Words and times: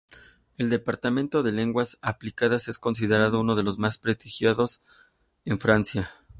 El 0.57 0.71
departamento 0.71 1.43
de 1.43 1.51
Lenguas 1.51 1.99
Aplicadas 2.01 2.67
es 2.67 2.79
considerado 2.79 3.39
uno 3.39 3.55
de 3.55 3.61
los 3.61 3.77
más 3.77 3.99
prestigiosos 3.99 4.81
de 5.45 5.55
Francia. 5.59 6.09